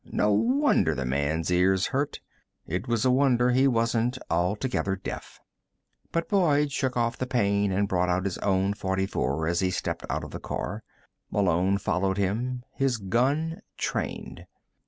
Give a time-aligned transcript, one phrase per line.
[0.11, 2.21] No wonder the man's ears hurt.
[2.65, 5.39] It was a wonder he wasn't altogether deaf.
[6.11, 10.07] But Boyd shook off the pain and brought out his own .44 as he stepped
[10.09, 10.81] out of the car.
[11.29, 14.47] Malone followed him, his gun trained.